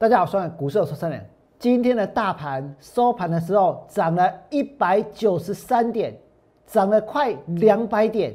[0.00, 1.22] 大家好，我是股市有说三人。
[1.58, 6.18] 今天的大盘收盘的时候涨了一百九十三点，
[6.66, 8.34] 涨了快两百点。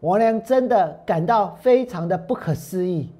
[0.00, 3.12] 王良真的感到非常的不可思议，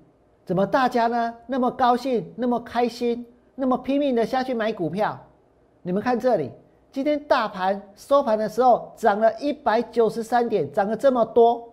[0.47, 5.21] 怎么大家呢那么高兴、那么开心、那么拼命的下去买股票？
[5.83, 6.51] 你们看这里，
[6.91, 11.69] 今天大盘收盘的时候涨了一百九十三点，涨了这么多，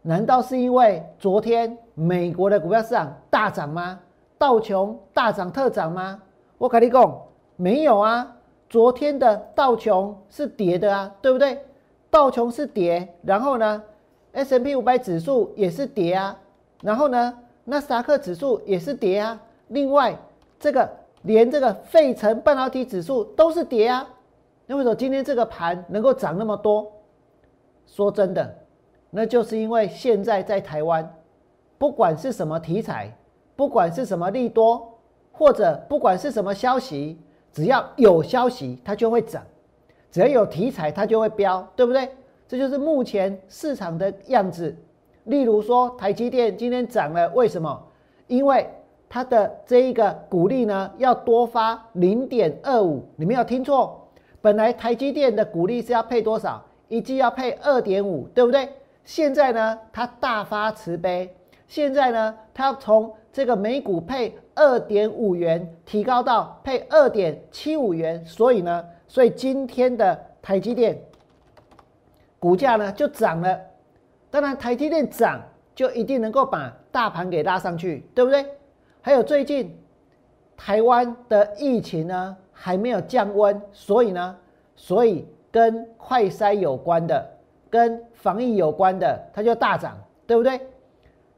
[0.00, 4.00] 难道是因为昨天美国的股票市场大涨吗？
[4.38, 6.22] 道琼大涨特涨吗？
[6.56, 7.22] 我跟你讲，
[7.56, 8.36] 没有啊。
[8.70, 11.58] 昨天的道琼是跌的啊，对不对？
[12.10, 13.82] 道琼是跌，然后呢
[14.32, 16.38] ，S M P 五百指数也是跌啊，
[16.82, 19.40] 然后呢，纳斯达克指数也是跌啊。
[19.68, 20.16] 另外，
[20.60, 20.88] 这个
[21.22, 24.06] 连这个费城半导体指数都是跌啊。
[24.66, 26.92] 那为什么今天这个盘能够涨那么多？
[27.86, 28.54] 说真的，
[29.08, 31.10] 那就是因为现在在台湾，
[31.78, 33.10] 不管是什么题材。
[33.58, 34.88] 不管是什么利多，
[35.32, 37.18] 或者不管是什么消息，
[37.52, 39.42] 只要有消息，它就会涨；
[40.12, 42.08] 只要有题材，它就会飙，对不对？
[42.46, 44.76] 这就是目前市场的样子。
[45.24, 47.82] 例如说，台积电今天涨了，为什么？
[48.28, 48.64] 因为
[49.08, 53.02] 它的这一个股利呢，要多发零点二五。
[53.16, 54.08] 你没有听错，
[54.40, 56.64] 本来台积电的股利是要配多少？
[56.86, 58.68] 一季要配二点五，对不对？
[59.04, 61.34] 现在呢，它大发慈悲，
[61.68, 70.98] 现在呢，它要从这个每股配二点五元，提高到配二点七五元，所以呢，所以今天的台积电
[72.40, 73.60] 股价呢就涨了。
[74.30, 75.40] 当然，台积电涨
[75.74, 78.44] 就一定能够把大盘给拉上去，对不对？
[79.02, 79.78] 还有最近
[80.56, 84.36] 台湾的疫情呢还没有降温，所以呢，
[84.74, 87.30] 所以跟快筛有关的、
[87.68, 89.96] 跟防疫有关的，它就大涨，
[90.26, 90.58] 对不对？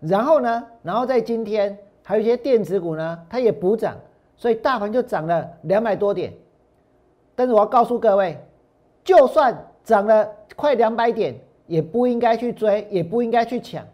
[0.00, 1.78] 然后呢，然后在今天。
[2.02, 3.96] 还有一些电子股呢，它也补涨，
[4.34, 6.32] 所以大盘就涨了两百多点。
[7.36, 8.36] 但是我要告诉各位，
[9.04, 13.86] 就算涨了快两百点，也不应该去追，也不应该去抢。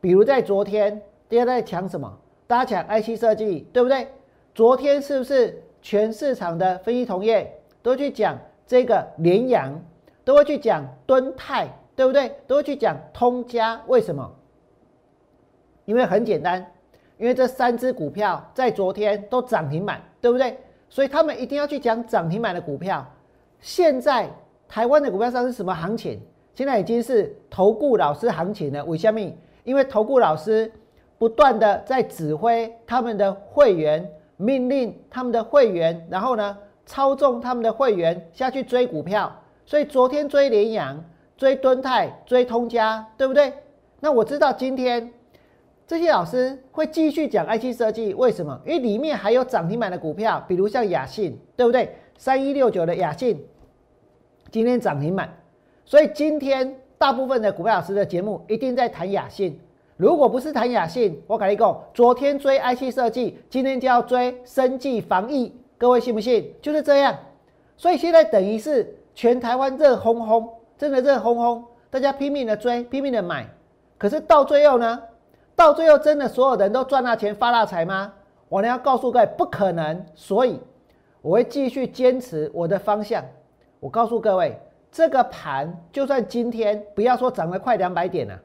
[0.00, 2.12] 比如在昨天，大家在抢什么？
[2.48, 4.08] 大家抢 IC 设计，对不对？
[4.56, 8.36] 昨天是不是全市场的分析同业都去讲
[8.66, 9.80] 这个联阳，
[10.24, 12.32] 都会去讲敦泰，对不对？
[12.48, 14.28] 都会去讲通家，为什么？
[15.84, 16.64] 因为很简单。
[17.18, 20.58] 因为这三只股票在昨天都涨停板，对不对？
[20.88, 23.06] 所以他们一定要去讲涨停板的股票。
[23.60, 24.28] 现在
[24.66, 26.20] 台湾的股票上是什么行情？
[26.52, 28.84] 现在已经是投顾老师行情了。
[28.86, 29.20] 为什么？
[29.62, 30.72] 因为投顾老师
[31.16, 39.32] 不断的在指挥他们的会员，命令他们的会员，然后呢操纵他们的会员下去追股票。
[39.64, 41.04] 所以昨天追联阳、
[41.36, 43.52] 追敦泰、追通家，对不对？
[44.00, 45.12] 那我知道今天。
[45.92, 48.58] 这些老师会继续讲 IC 设计，为什么？
[48.64, 51.94] 因为里面还有涨停板的股票，比如像雅信，对不对？
[52.16, 53.46] 三一六九的雅信
[54.50, 55.28] 今天涨停板，
[55.84, 59.60] 所以今天大部分的股票老师的节目一定在谈雅信。
[59.98, 66.54] 如果不是谈雅信，我跟你讲，昨天追 IC 设计，今天就要追生计防疫，各位信不信？
[66.62, 67.14] 就是这样。
[67.76, 70.48] 所以现在等于是全台湾热烘烘，
[70.78, 73.46] 真的热烘烘，大家拼命的追，拼命的买，
[73.98, 74.98] 可是到最后呢？
[75.62, 78.12] 到最后，真的所有人都赚大钱发大财吗？
[78.48, 80.04] 我呢要告诉各位，不可能。
[80.12, 80.58] 所以
[81.20, 83.24] 我会继续坚持我的方向。
[83.78, 84.58] 我告诉各位，
[84.90, 88.36] 这个盘就算今天不要说涨了快两百点了，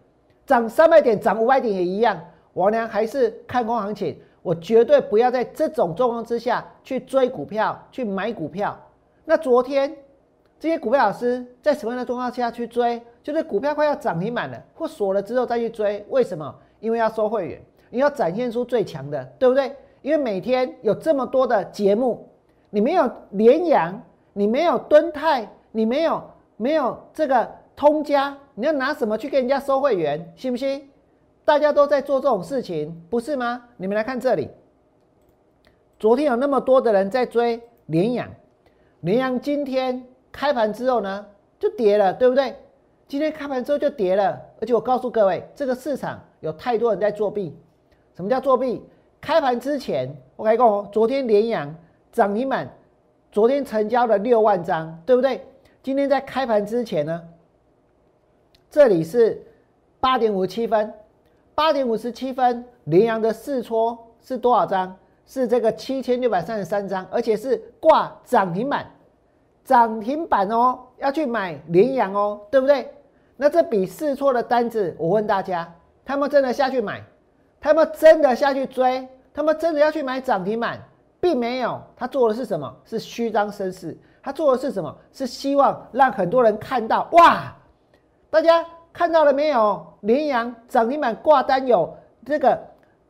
[0.46, 2.22] 涨三百点、涨五百点也一样，
[2.54, 4.16] 我呢还是看空行情。
[4.44, 8.78] 我绝对不要在这种状况之下去追股票、去买股票。
[9.26, 9.92] 那昨天
[10.60, 13.02] 这些股票老师在什么样的状况下去追？
[13.24, 16.54] 就是股票快要涨停板了或锁了之后再去追，为什么？
[16.80, 19.76] 因为要收会员，你要展现出最强的，对不对？
[20.02, 22.30] 因为每天有这么多的节目，
[22.70, 24.02] 你没有连阳，
[24.34, 26.24] 你没有敦泰，你没有
[26.56, 30.34] 没有这个通家，你要拿什么去跟人家收会员？
[30.36, 30.90] 信不信？
[31.44, 33.64] 大家都在做这种事情，不是吗？
[33.78, 34.50] 你们来看这里，
[36.00, 38.30] 昨天有那么多的人在追连阳，
[39.02, 41.26] 连阳今天开盘之后呢，
[41.58, 42.56] 就跌了，对不对？
[43.08, 47.56] 今天开盘之后就跌了，而且我告诉各位，这个市场有太多人在作弊。
[48.16, 48.84] 什么叫作弊？
[49.20, 51.76] 开盘之前，我跟你讲，昨天连阳
[52.12, 52.70] 涨停板，
[53.32, 55.46] 昨天成交了六万张，对不对？
[55.84, 57.22] 今天在开盘之前呢，
[58.70, 59.42] 这里是
[60.00, 60.94] 八点五十七分，
[61.56, 64.96] 八点五十七分，连阳的试错是多少张？
[65.26, 68.90] 是这个七千六百三十三张，而且是挂涨停板，
[69.66, 72.90] 涨停板哦，要去买连阳哦，对不对？
[73.36, 75.70] 那这笔试错的单子，我问大家，
[76.08, 77.04] 他们真的下去买？
[77.60, 79.06] 他们真的下去追？
[79.34, 80.82] 他们真的要去买涨停板，
[81.20, 81.82] 并没有。
[81.98, 82.74] 他做的是什么？
[82.86, 83.96] 是虚张声势。
[84.24, 84.98] 他做的是什么？
[85.12, 87.54] 是希望让很多人看到，哇！
[88.30, 89.86] 大家看到了没有？
[90.00, 91.94] 联阳涨停板挂单有
[92.26, 92.58] 这个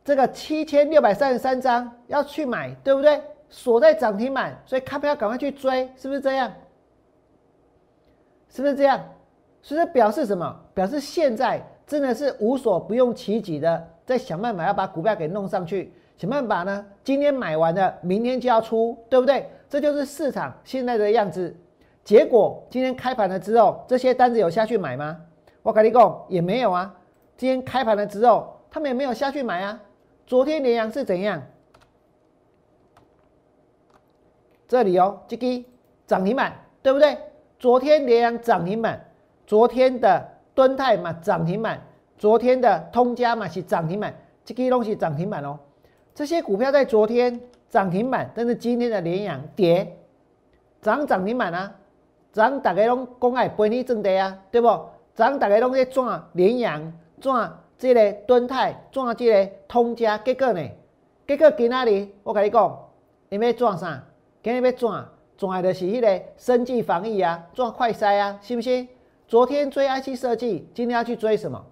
[0.04, 3.22] 这个七千六百三十三张，要去买，对不对？
[3.48, 6.52] 锁在涨停板，所以看不要赶快去追，是不是这样？
[8.48, 9.00] 是不是这样？
[9.62, 10.60] 所以表示什么？
[10.74, 16.86] 表示现在真的是无所不用其极的，在想办法要把股票给弄上去，想办法呢？
[17.02, 19.48] 今天买完了，明天就要出，对不对？
[19.70, 21.56] 这就是市场现在的样子。
[22.04, 25.18] 结果今天开盘了之后，这些单子有下去买吗？
[25.62, 26.94] 我跟你讲，也没有啊。
[27.38, 29.80] 今天开盘了之后，他们也没有下去买啊。
[30.26, 31.42] 昨天联阳是怎样？
[34.66, 35.64] 这里哦，这个
[36.06, 36.52] 涨停板，
[36.82, 37.16] 对不对？
[37.58, 39.02] 昨天联阳涨停板，
[39.46, 41.80] 昨天的敦泰嘛涨停板，
[42.18, 44.12] 昨天的通家嘛是涨停板，
[44.44, 45.56] 这个东西涨停板哦。
[46.12, 49.96] 这些股票在昨天涨停板，但是今天的联阳跌，
[50.82, 51.72] 涨涨停板啊，
[52.32, 54.68] 涨大家拢讲爱陪你挣的啊，对不？
[55.14, 60.60] 涨大家拢在赚联阳，赚这个敦泰，赚这个通家，结果呢？
[61.24, 62.08] 结果今仔日？
[62.24, 62.78] 我跟你讲，
[63.28, 64.02] 你要赚啥？
[64.42, 68.88] 今日要赚，赚的是迄个生计防疫啊，赚快筛啊，是不是？
[69.28, 71.62] 昨天追 IC 设计，今天要去追什么？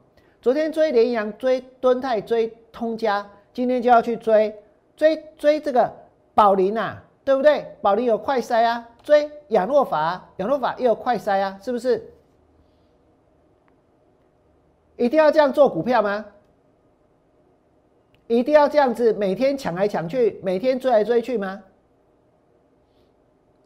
[0.43, 4.55] 昨天追联阳，追敦泰，追通家，今天就要去追
[4.95, 5.91] 追追这个
[6.35, 7.65] 宝林啊，对不对？
[7.81, 12.13] 宝林有快筛啊，追亚诺法，亚诺法又有快筛啊，是不是？
[14.97, 16.27] 一定要这样做股票吗？
[18.27, 21.63] 一定要这样子每天抢来抢去，每天追来追去吗？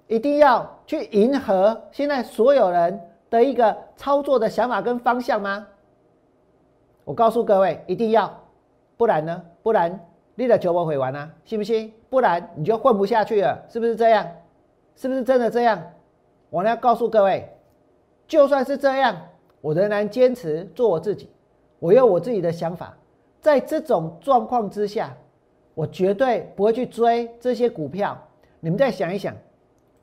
[0.07, 3.01] 一定要去迎合现在所有人
[3.31, 5.67] 的一个操作的想法跟方向吗？
[7.05, 8.39] 我告诉各位，一定要，
[8.97, 9.43] 不然呢？
[9.63, 9.99] 不然
[10.35, 11.93] 你的球不会玩啊，信不信？
[12.09, 14.27] 不然你就混不下去了，是不是这样？
[14.97, 15.81] 是不是真的这样？
[16.51, 17.49] 我要告诉各位，
[18.27, 19.17] 就算是这样，
[19.61, 21.31] 我仍然坚持做我自己，
[21.79, 22.97] 我有我自己的想法。
[23.41, 25.17] 在这种状况之下，
[25.75, 28.19] 我绝对不会去追这些股票。
[28.59, 29.35] 你们再想一想。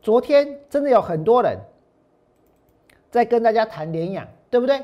[0.01, 1.57] 昨天真的有很多人
[3.09, 4.83] 在跟大家谈联养，对不对？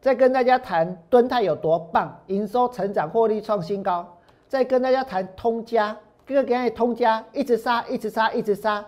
[0.00, 4.06] 在跟大家谈敦泰有多棒，营收成长、获利创新高。
[4.48, 8.84] 在跟大家谈通家，这个给你通家一直杀，一直杀，一直杀，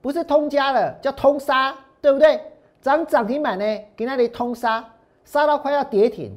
[0.00, 2.40] 不是通家了，叫通杀，对不对？
[2.80, 3.64] 涨涨停板呢，
[3.96, 4.84] 给那里通杀，
[5.24, 6.36] 杀到快要跌停。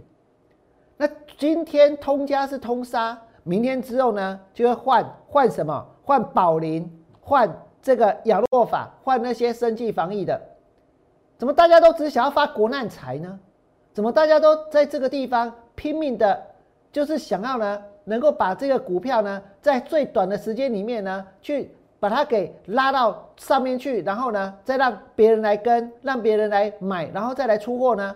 [0.97, 1.07] 那
[1.37, 5.85] 今天通家是通杀，明天之后呢，就会换换什么？
[6.03, 6.89] 换宝林，
[7.21, 7.49] 换。
[7.79, 10.41] 这个养诺法换那些生计防疫的，
[11.37, 13.39] 怎么大家都只想要发国难财呢？
[13.93, 16.39] 怎么大家都在这个地方拼命的，
[16.91, 28.15] 就是想要呢，能够把这个股票呢，在最短的时间里面呢，去把它给拉到上面去，然后呢，再让别人来跟，让别人来买，然后再来出货呢？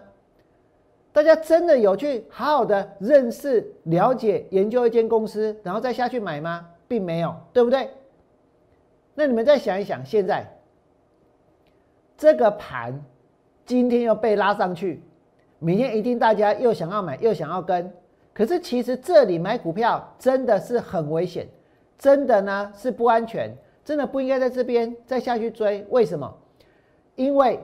[1.14, 6.68] 大家真的有去好好的认识、了解、研究一间公司，然后再下去买吗？
[6.88, 7.90] 并没有，对不对？
[9.14, 10.46] 那你们再想一想，现在
[12.18, 13.04] 这个盘
[13.66, 15.02] 今天又被拉上去，
[15.60, 17.92] 明天一定大家又想要买，又想要跟。
[18.34, 21.48] 可是其实这里买股票真的是很危险，
[21.98, 23.54] 真的呢是不安全，
[23.84, 25.86] 真的不应该在这边再下去追。
[25.90, 26.34] 为什么？
[27.16, 27.60] 因为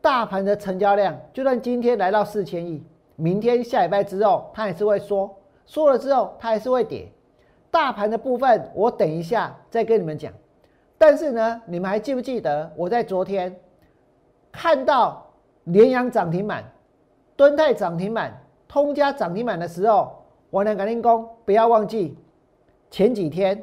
[0.00, 2.82] 大盘的成交量，就算今天来到四千亿，
[3.16, 7.08] 明天下礼拜之后它还是会缩，缩了之后它还是会跌。
[7.70, 10.32] 大盘的部分，我等一下再跟你们讲。
[10.98, 13.54] 但是呢，你们还记不记得我在昨天
[14.50, 15.29] 看到
[15.72, 16.64] 联阳涨停板、
[17.36, 22.16] 敦泰涨停板、通家涨停板的时候，我能赶紧讲，不要忘记
[22.90, 23.62] 前几天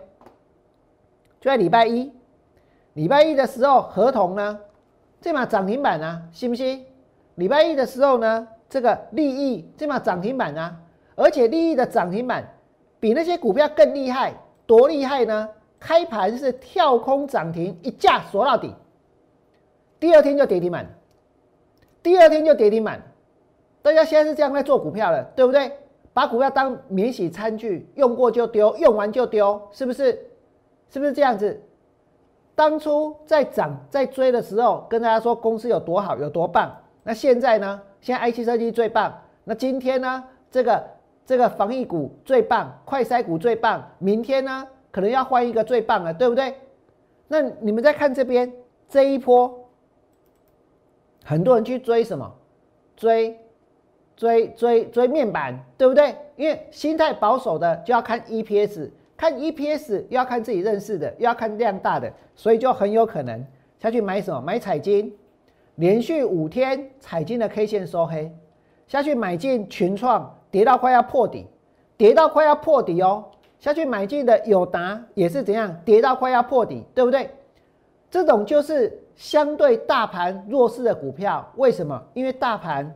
[1.40, 2.12] 就在礼拜一，
[2.94, 4.60] 礼拜一的时候合同呢，
[5.22, 6.86] 这码涨停板啊，信不信？
[7.36, 10.76] 礼拜一的时候呢，这个利益这码涨停板啊，
[11.16, 12.56] 而且利益的涨停板
[13.00, 14.34] 比那些股票更厉害，
[14.66, 15.50] 多厉害呢？
[15.80, 18.74] 开盘是跳空涨停，一架锁到底，
[20.00, 20.88] 第二天就跌停板，
[22.08, 23.04] 第二天就跌停板。
[23.82, 25.70] 大家现在是这样在做股票的，对不对？
[26.14, 30.18] 把股票当免洗餐具，用过就丢，用完就丢，是不是？
[30.90, 31.62] 是不是这样子？
[32.56, 36.74] 当初在涨在追的时候，跟大家说公司有多好有多棒。
[37.04, 37.82] 那现在呢？
[38.00, 39.14] 现在 IC 设计最棒。
[39.44, 40.24] 那今天呢？
[40.50, 40.82] 这个
[41.26, 43.86] 这个防疫股最棒，快筛股最棒。
[44.00, 44.66] 明天呢？
[44.92, 46.56] 可能要换一个最棒的，对不对？
[47.28, 48.50] 那你们再看这边
[48.88, 49.67] 这一波，
[51.28, 52.34] 很多人去追什么？
[52.96, 53.38] 追
[54.16, 56.16] 追追追面板，对不对？
[56.38, 63.46] 因为心态保守的就要看 EPS，看 EPS 要看自己认识的，要看量大的，所以就很有可能
[63.78, 64.40] 下去买什么？
[64.40, 65.14] 买彩金，
[65.76, 68.32] 连续五天彩金的 K 线收黑，
[68.88, 71.46] 下去买进群创，跌到快要破底，
[71.98, 73.26] 跌到快要破底哦，
[73.60, 75.78] 下去买进的友达也是怎样？
[75.84, 77.30] 跌到快要破底，对不对？
[78.10, 82.02] 这种就是相对大盘弱势的股票，为什么？
[82.14, 82.96] 因为大盘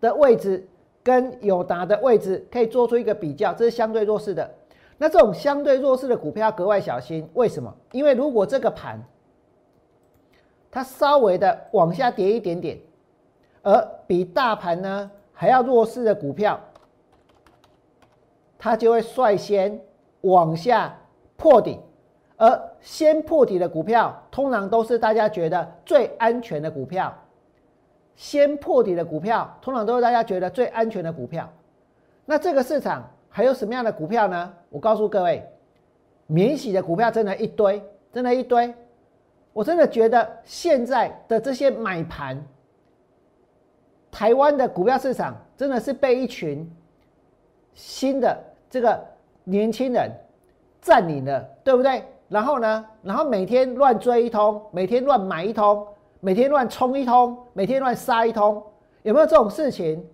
[0.00, 0.66] 的位置
[1.02, 4.48] 跟友达的位置可以做出一个比较，这是相对弱势的。
[4.96, 7.74] 那这种相对弱势的股票格外小心，为什么？
[7.92, 9.04] 因为如果这个盘
[10.70, 12.78] 它稍微的往下跌一点点，
[13.62, 16.60] 而比大盘呢还要弱势的股票，
[18.56, 19.80] 它就会率先
[20.20, 20.96] 往下
[21.36, 21.80] 破底，
[22.36, 27.12] 而先破底的股票，通常都是大家觉得最安全的股票。
[28.14, 31.52] 先破底的股票，通常都是大家觉得最安全的股票。
[32.24, 33.10] 那这个市场。
[33.28, 34.54] 还有什么样的股票呢？
[34.70, 35.46] 我告诉各位，
[36.26, 38.72] 免洗的股票真的一堆，真的一堆。
[39.52, 42.42] 我真的觉得现在的这些买盘，
[44.10, 46.66] 台湾的股票市场真的是被一群
[47.74, 49.04] 新的这个
[49.44, 50.10] 年轻人
[50.80, 52.02] 占领了，对不对？
[52.28, 55.86] 然后呢，然后每天乱追一通，每天乱买一通，
[56.20, 58.62] 每天乱冲一通，每天乱杀一通，
[59.02, 60.04] 有没有这种事情？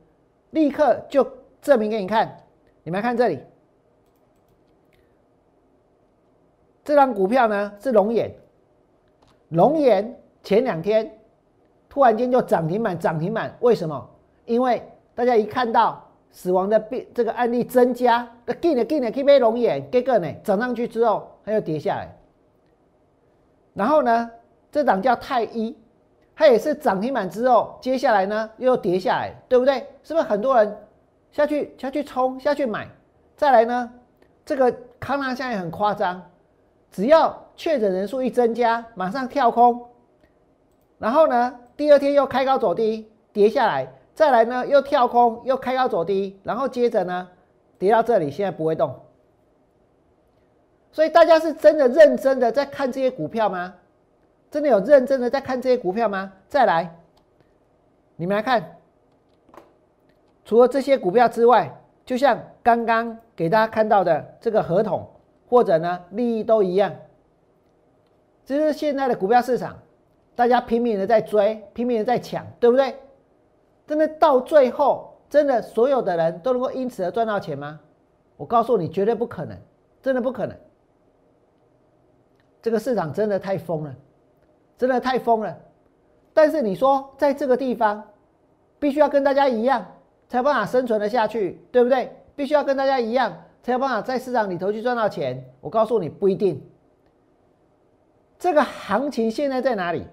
[0.51, 1.27] 立刻就
[1.63, 2.37] 证明给你看。
[2.83, 3.39] 你们看这里，
[6.85, 8.35] 这张股票呢是龙眼，
[9.49, 11.19] 龙眼前两天
[11.89, 14.11] 突然间就涨停板，涨停板，为什么？
[14.45, 14.83] 因为
[15.15, 22.13] 大家一看到死亡的病这个案例增加，那进了进了去买龙眼，结果呢涨上去之后，它又跌下来。
[23.75, 24.31] 然后呢，
[24.71, 25.77] 这涨叫太一，
[26.35, 29.87] 它也是涨停板之后，接下来呢又跌下来，对不对？
[30.03, 30.77] 是不是很多人？
[31.31, 32.87] 下去下去冲下去买，
[33.37, 33.91] 再来呢？
[34.45, 36.21] 这个康纳现在很夸张，
[36.91, 39.87] 只要确诊人数一增加，马上跳空，
[40.99, 47.29] 然后呢，第二天又开高走低，跌下来，再来呢又跳空又开高走低，然后接着呢
[47.79, 48.95] 跌到这里，现在不会动。
[50.93, 53.75] 所以大家是真的认真的在看这些股票吗？
[54.51, 56.31] 真的有认真的在看这些股票吗？
[56.47, 56.95] 再来，
[58.17, 58.77] 你们来看。
[60.45, 61.73] 除了这些股票之外，
[62.05, 65.09] 就像刚刚给大家看到的这个合同，
[65.49, 66.93] 或者呢利益都一样。
[68.45, 69.79] 这是现在的股票市场，
[70.35, 72.95] 大家拼命的在追，拼命的在抢，对不对？
[73.93, 77.79] 真的到最后，真的所有的人都能够因此而赚到钱吗？
[78.39, 79.55] 我告诉你，绝对不可能，
[80.01, 80.57] 真的不可能。
[82.63, 83.95] 这个市场真的太疯了，
[84.79, 85.55] 真的太疯了。
[86.33, 88.03] 但是你说在这个地方，
[88.79, 89.85] 必须要跟大家一样。
[90.27, 92.11] 才有办法生存的下去，对不对？
[92.35, 95.45] 必须要跟大家一样，才有办法在市场里头去赚到钱。
[95.61, 96.67] 我告诉你，不一定。
[98.39, 100.07] 这个行情现在在哪里？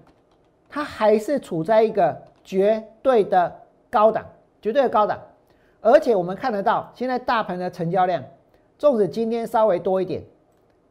[0.68, 3.59] 它还是处在一个绝对的
[3.90, 4.24] 高档，
[4.62, 5.20] 绝对的高档。
[5.82, 8.22] 而且我们看得到，现在大盘的成交量，
[8.78, 10.22] 纵使今天稍微多一点，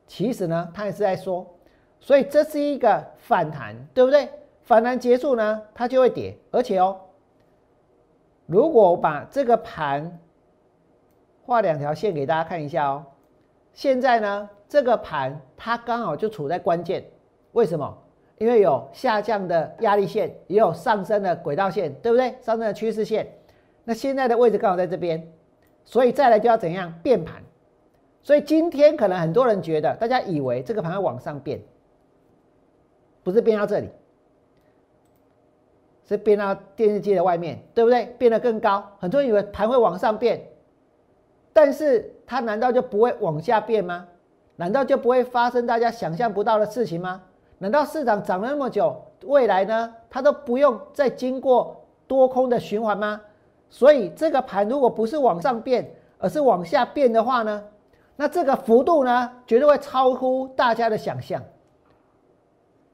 [0.08, 1.46] 其实呢，它也是在说，
[2.00, 4.29] 所以这是一个反弹，对不对？
[4.63, 7.00] 反弹结束呢，它就会跌，而且哦。
[8.46, 10.20] 如果我把这个盘
[11.46, 13.06] 画两条线给大家看一下哦，
[13.74, 17.03] 现在呢，这个盘它刚好就处在关键，
[17.51, 17.98] 为什么？
[18.39, 22.31] 因为有下降的压力线，也有上升的轨道线，对不对？
[22.41, 23.27] 上升的趋势线，
[23.84, 25.31] 那现在的位置刚好在这边，
[25.86, 27.43] 所以再来就要怎样变盘？
[28.24, 31.62] 所以今天可能很多人觉得，大家以为这个盘要往上变，
[33.24, 33.89] 不是变到这里。
[36.08, 38.05] 是变到电视机的外面，对不对？
[38.17, 40.43] 变得更高，很多人以为盘会往上变，
[41.53, 44.08] 但是它难道就不会往下变吗？
[44.55, 47.22] 难道就不会发生大家想象不到的事情吗？
[47.60, 53.22] 难道市场涨了那么久，未来呢，它都不用再经过多空的循环吗？
[53.70, 57.63] 所以这个盘如果不是往上变，而是往下变的话呢，
[58.16, 61.44] 那这个幅度呢，绝对会超乎大家的想象。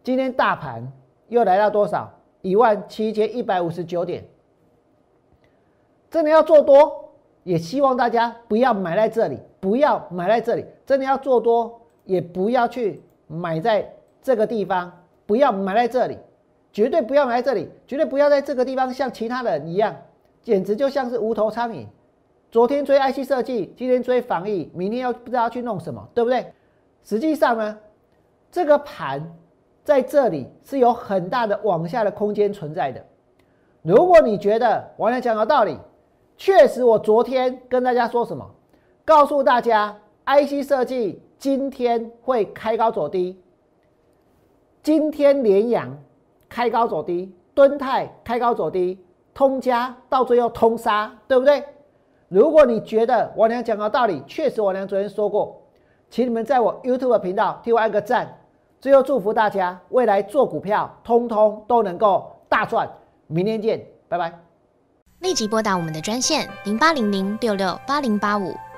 [0.04, 0.92] 今天大盘
[1.30, 2.12] 又来到多少？
[2.42, 4.24] 一万七千一百五十九点，
[6.12, 7.10] 真的要做多，
[7.44, 10.66] 也希望大家不要买在这里，不要买在这里。
[10.86, 13.92] 真的要做多，也不要去买在
[14.26, 14.92] 这个地方，
[15.28, 16.18] 不要买在这里，
[16.74, 19.96] 绝对不要买在这里，绝对不要在这个地方像其他人一样，
[20.42, 21.86] 简直就像是无头苍蝇。
[22.52, 26.52] 昨天追 IC 设计，今天追防疫，明天又不知道去弄什么，对不对？
[27.04, 27.78] 实际上呢，
[28.52, 29.32] 这个盘。
[29.84, 30.48] 在这里。
[30.64, 33.06] 是有很大的往下的空间存在的。
[33.84, 35.78] 如果你觉得我来讲有道理，
[36.38, 38.44] 确实，我昨天跟大家说什么？
[39.06, 43.40] 告诉大家 IC 设计今天会开高走低，
[44.86, 45.98] 今天联阳
[46.48, 51.64] 开高走低，敦泰开高走低，通家到最后通杀，对不对？
[52.28, 55.60] 如果你觉得王良讲的道理，确实王良昨天说过，
[56.12, 58.32] 请你们在我 YouTube 频道替我按个赞。
[58.80, 62.88] 最后祝福大家未来做股票，通通都能够大赚。
[63.26, 64.32] 明天见，拜拜。
[65.22, 68.54] 立即拨打我们的专线零八零零六六八零八五